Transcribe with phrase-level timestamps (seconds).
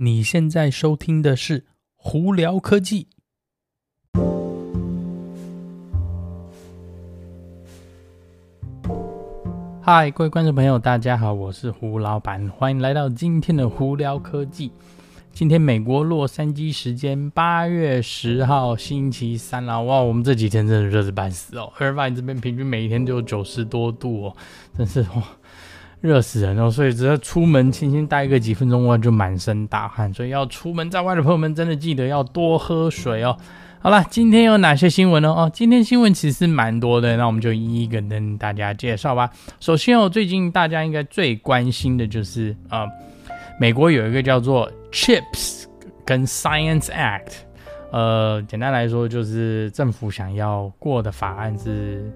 [0.00, 1.60] 你现在收听的是
[1.96, 3.08] 《胡聊科技》。
[9.82, 14.68] 嗨，各位观众朋友，大家好，我是胡老板，欢迎来到今天的《胡聊科技》。
[15.32, 24.36] 今天美国洛杉矶时间八月十号星期三啦，哇，我们这几天真的热得半死哦，尔湾这边平均每一天都有九十多度哦，
[24.76, 25.24] 真是哇。
[26.00, 30.14] 热死人哦，所以只要出门轻轻待个几分钟，我就满身大汗。
[30.14, 33.36] 所以要出门在外的朋友们，真的记得要多喝水哦。
[33.80, 35.28] 好了，今天有哪些新闻呢？
[35.28, 39.28] 哦，今天新闻其实蛮多的，那我们就一一跟大家介绍吧。
[39.58, 42.86] 首先哦，最近大家应该最关心的就是啊、
[43.58, 45.64] 美国有一个叫做 CHIPS
[46.04, 47.32] 跟 Science Act，
[47.90, 52.08] 呃，简单来说就是政府想要过的法案是。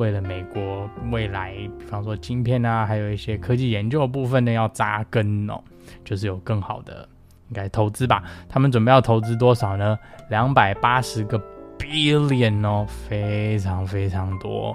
[0.00, 5.60] 为了美国未来，比方说晶片啊，还有一些科技研究的部分呢，要扎根哦，
[6.02, 7.06] 就是有更好的
[7.48, 8.24] 应该投资吧。
[8.48, 9.98] 他们准备要投资多少呢？
[10.30, 11.38] 两百八十个
[11.78, 14.74] billion 哦，非常非常多。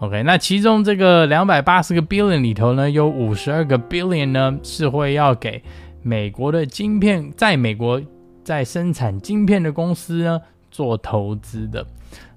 [0.00, 5.62] OK，那其中这个两百八十个 billion 里头呢，有五十二个 billion 呢是会要给
[6.02, 7.98] 美国的晶片，在美国
[8.44, 10.38] 在生产晶片的公司呢
[10.78, 11.84] 做投资的。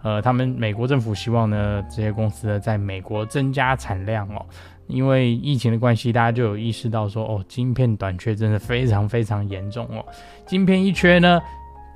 [0.01, 4.43] 呃，他们美国政府希望呢，这些公司呢，在美国增加产量哦，
[4.87, 10.03] 因为疫情的关系，大家就有意识到说，哦，晶片短缺真的非常非常严重哦，
[10.47, 11.39] 晶片一缺呢，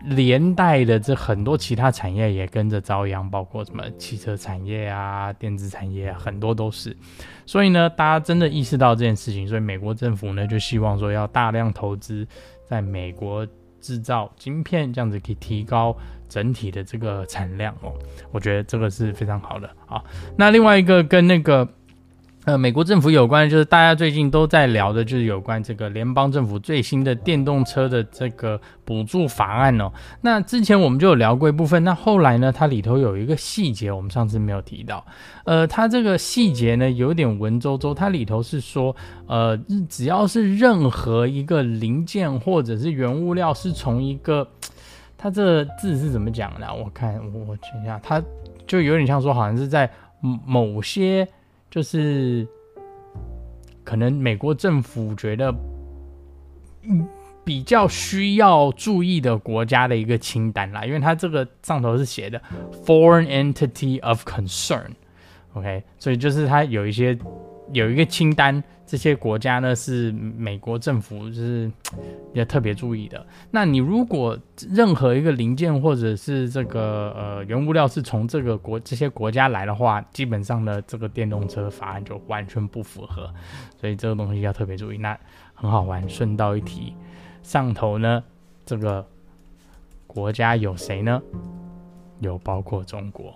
[0.03, 6.95] 连带的这很多其他产业也跟着遭殃，包括什么汽车产业啊、电子产业啊，很多都是。
[7.47, 12.27] 所以呢，大家真的意识到这件事情，所以美国政府呢，就希望说要大量投资
[12.69, 13.45] 在美国。
[13.81, 15.95] 制造晶片，这样子可以提高
[16.35, 17.93] 整体的这个产量哦，
[18.33, 20.03] 我觉得这个是非常好的啊。
[20.37, 21.65] 那另外一个跟那个。
[22.45, 29.91] 呃，美国政府有关，就是大家最近都在聊的，就是有关这个联邦政府最新的电动车的这个补助法案哦。
[30.21, 35.03] 那之前我们就有聊过一部分，那后来呢，它里头有一个细节，我们上次没有提到。
[35.45, 39.57] 呃，它这个细节呢有点文绉绉，它里头是说，呃，
[39.89, 44.47] 只要是任何一个零件或者是原物料是从一个，
[45.17, 46.73] 它这字是怎么讲的？
[46.73, 48.21] 我看我我看一下，它
[48.67, 49.89] 就有点像说，好像是在
[50.19, 51.27] 某些。
[51.67, 52.47] 就是
[53.83, 55.53] 可能美国政府觉得
[57.43, 62.41] 比较需要注意的国家的一个清单啦，因为它这个上头是写的
[62.85, 67.17] Foreign Entity of Concern，OK，所以就是它有一些
[67.73, 68.63] 有一个清单。
[68.85, 71.71] 这些国家呢是美国政府就是
[72.33, 73.25] 要特别注意的。
[73.49, 74.37] 那你如果
[74.69, 83.33] 任何一个零件或者是这个呃原物料是从这个国这些国家来的话，基本上呢这个电动车法案就完全不符合。
[83.79, 84.97] 所以这个东西要特别注意。
[84.97, 85.17] 那
[85.53, 86.93] 很好玩，顺道一提，
[87.41, 88.23] 上头呢
[88.65, 89.05] 这个
[90.05, 91.21] 国家有谁呢？
[92.19, 93.33] 有包括中国。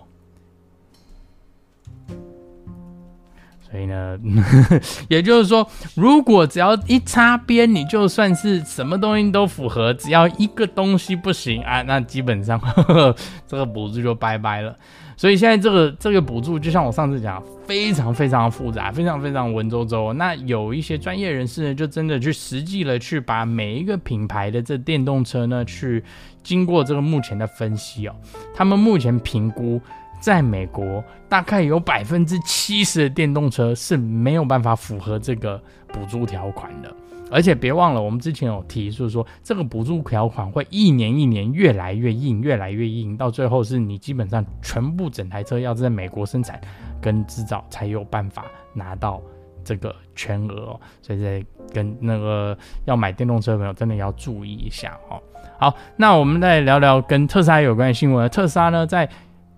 [3.70, 4.18] 所以呢，
[5.08, 5.64] 也就是说，
[5.94, 13.16] 如果只要一擦边，你就算是什么东西都符合，只要一个东西不行啊，那基本上呵 呵
[13.46, 14.74] 这个补助就拜拜了。
[15.16, 20.12] 所以现在这个这个补助，就像我上次讲，非常非常复杂，非常非常文绉绉。
[20.14, 26.02] 那有一些专业人士呢，就真的去实际的去把每一个品牌的这电动车呢，去
[26.42, 28.16] 经过这个目前的分析哦，
[28.52, 29.80] 他们目前评估。
[30.20, 36.94] 在美国，大概有百分之七十的电动车是没有办法符合这个补助条款的，
[37.30, 46.60] 而且别忘了，我们之前有提出说，这个补助条款会一年一年越来越硬，越来越硬，到最后是你基本上全部整台车要在美国生产
[47.00, 48.44] 跟制造才有办法
[48.74, 49.22] 拿到
[49.64, 55.18] 这个全额，所以在跟那个要买电动车的朋友真的要注意一下哦。
[55.58, 59.08] 好，那我们再聊聊跟特斯拉有关的新闻，特斯拉呢在。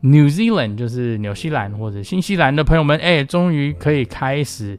[0.05, 4.77] New Zealand 就是纽西兰或者新西兰的朋友们，哎，终于可以开始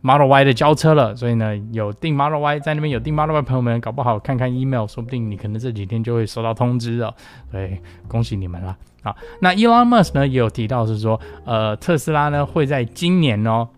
[0.00, 1.14] Model Y 的交车了。
[1.14, 7.14] 所以呢，有订 Model Y 在那边有订 Model Y 朋友们，搞不好看看 email，说不定你可能这几天就会收到通知哦。
[7.50, 7.76] 所以
[8.08, 8.74] 恭喜你们啦！
[9.02, 13.68] 好，那 Elon Musk 呢也有提到是说，呃，特斯拉呢会在今年哦，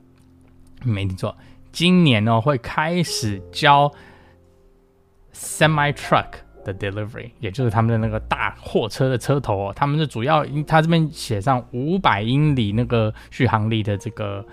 [0.85, 1.37] 没错，
[1.73, 3.93] 今年哦会开始交
[5.35, 6.29] Semi Truck。
[6.65, 14.45] 的 delivery，也就是他们的那个大货车的车头哦，他们是主要，他这边写上五百英里那个续航力的这个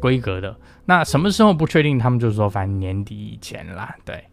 [0.00, 0.56] 规格的。
[0.84, 1.98] 那什么时候不确定？
[1.98, 3.96] 他们就是说，反正年底以前啦。
[4.04, 4.24] 对，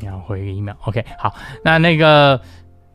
[0.00, 0.76] 要回个 email。
[0.84, 2.40] OK，好，那那个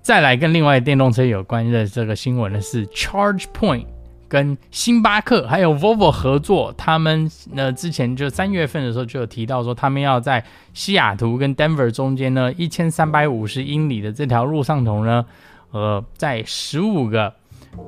[0.02, 3.86] 再来跟另外电动车有关的这个新闻呢，是 ChargePoint
[4.30, 15.26] 跟星巴克还有 Volvo 合作，他们呢之前就三月份的时候就有提到说，他们要在西雅图跟 Denver 中间呢一千三百五十英里的这条路上头呢，
[15.72, 17.34] 呃，在十五个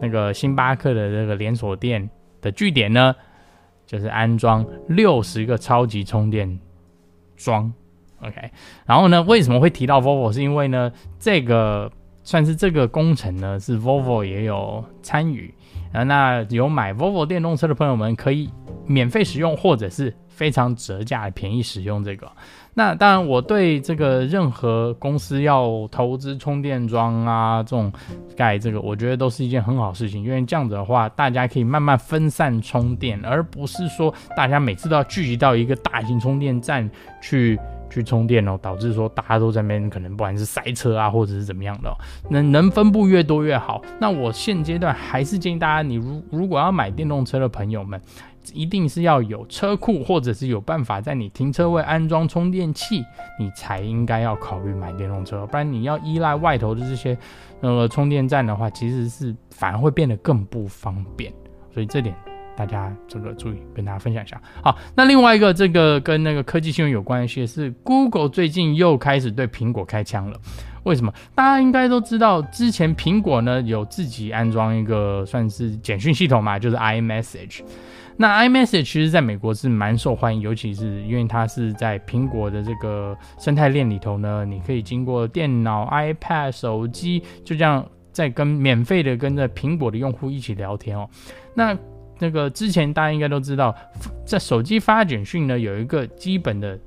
[0.01, 2.09] 那个星巴克的这个连锁店
[2.41, 3.15] 的据点呢，
[3.85, 6.59] 就是安装六十个超级充电
[7.38, 7.71] 桩。
[8.21, 8.51] OK，
[8.88, 10.33] 然后呢，为什么会提到 Volvo？
[10.33, 11.91] 是因为呢，这个。
[12.23, 15.53] 算是这个工程呢，是 Volvo 也有参与
[15.91, 16.03] 啊。
[16.03, 18.50] 那有买 Volvo 电动车的朋友们可以
[18.85, 22.31] 免费使用，或者是非常折价便宜使用这个。
[22.73, 27.91] 那当然，我对这个任何公司要投资充电桩啊，这种
[28.35, 36.89] 盖这个，我觉得都是一件很好事情，因为这样子的话，大家可以慢慢分散充电，而不是说大家每次都要聚集到一个大型充电站
[37.21, 37.59] 去。
[37.91, 41.95] 去充电哦，导致说大家都在那边，可能不管是塞车啊，或者是怎么样的，
[42.29, 43.81] 能能分布越多越好。
[43.99, 48.01] 那我现阶段还是建议大家，你如如果要买电动车的朋友们，
[48.53, 53.03] 一定是要有车库，或者是有办法在你停车位安装充电器，
[53.38, 55.45] 你才应该要考虑买电动车。
[55.45, 57.15] 不然你要依赖外头的这些
[57.59, 61.31] 呃充电站的话，其实是反而会变得更不方便。
[61.73, 62.15] 所以这点。
[62.56, 64.42] 大家这个注意，跟大家分享一下。
[64.63, 70.39] 好，那另外一个这个跟那个科技新闻有关系的是，Google 最近又开始对苹果开枪了。
[70.83, 71.13] 为什么？
[71.36, 77.62] 大家应该都知道，之前苹果呢有自己安装一个算是简讯系统嘛，就是 iMessage。
[78.18, 91.07] 那 iMessage 其实在美国是蛮受欢迎，尤其是因为它是在苹果的这个生态链里头呢，你可以经过电脑、iPad、手机，就这样在跟免费的跟着苹果的用户一起聊天哦。
[91.53, 91.77] 那
[92.21, 93.75] 那个之前大家应该都知道，
[94.23, 96.79] 在手机发简讯呢，有一个基本的，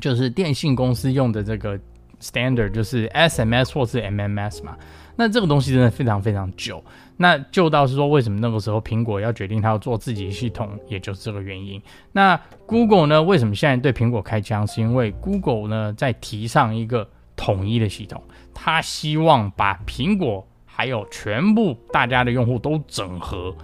[0.00, 1.78] 就是电信公司用的这个
[2.18, 4.74] standard，就是 SMS 或是 MMS 嘛。
[5.14, 6.82] 那这个东西真的非常非常旧。
[7.18, 11.82] 那旧到是说，为什么那个时候苹果要决定它要做自己的系统，也就是这个原因。
[12.12, 14.66] 那 Google 呢，为什么现在对苹果开枪？
[14.66, 17.06] 是因为 Google 呢在提倡一个
[17.36, 18.22] 统一的系统，
[18.54, 23.54] 它希望把苹果还有全部大家的用户都整合。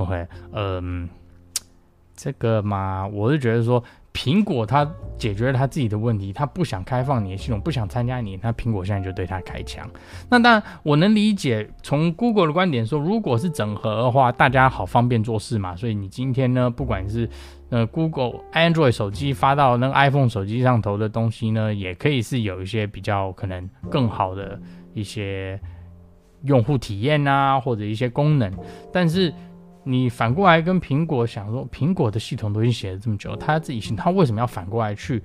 [0.00, 1.08] OK，嗯，
[2.16, 3.82] 这个嘛，我是觉得说，
[4.14, 9.86] 苹果它解决了它自己的问题，它不想开放你的系统，不想参加你，那苹果现在就对它开枪。
[10.30, 15.76] 那当然，我能理解，从 Google 的观点说，如果是整合的话，大家好方便做事嘛。
[15.76, 17.28] 所以你今天呢，不管是
[17.68, 24.58] 呃 Google Android 手机发到那个 iPhone 手机上头的东西呢，也可以是有一些比较可能更好的
[24.94, 25.60] 一些
[26.44, 28.50] 用户体验啊，或者一些功能，
[28.90, 29.32] 但是。
[29.82, 35.22] 你反过来跟苹果想说，苹果的系统都已经写了这么久，他自己信，他为什么要反过来去？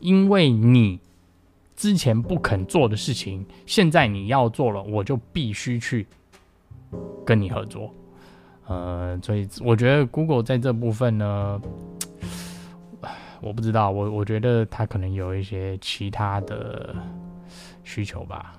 [0.00, 0.98] 因为你
[1.76, 6.06] 之前不肯做的事情，现在你要做了，我就必须去
[7.26, 7.92] 跟你合作。
[8.66, 11.60] 呃，所以我觉得 Google 在这部分呢，
[13.42, 16.96] 我不知道，我我觉得他可能有一些其他的
[17.84, 18.54] 需求吧。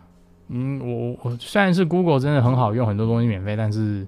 [0.50, 4.08] 嗯，我我虽然是 Google 真的很好用，很多东西免费，但是。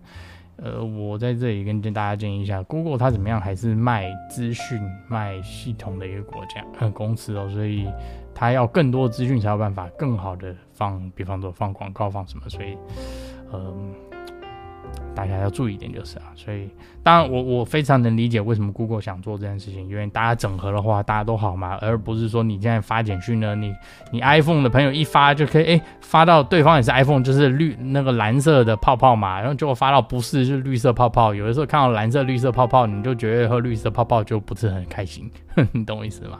[0.58, 7.88] 呃，我在这里跟大家建议一下，Google 它怎么样还是卖资讯、卖系统的一个国家、呃、公司哦，所以
[8.36, 12.78] 它要更多资讯才有办法更好的放，比方说放广告、放什么，所以，
[13.54, 13.94] 嗯、
[15.14, 16.70] 大家要注意一点就是啊，所以
[17.04, 23.74] 当然我我非常能理解为什么 Google 想做这件事情，因为大家整合的话，大家都好嘛，而不是说你现在发简讯呢，你
[24.12, 35.30] 你 iPhone 的朋友一发就可以，哎，发到对方也是 iPhone，就是绿那个蓝色的泡泡嘛，然后结果发到不是就是绿色泡泡，有的时候看到蓝色绿色泡泡，你就觉得喝绿色泡泡就不是很开心，
[35.74, 36.40] 你懂我意思吗？